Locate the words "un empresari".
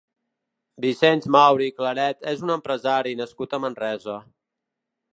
2.49-3.15